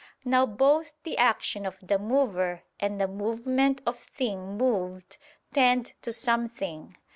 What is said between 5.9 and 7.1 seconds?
to something.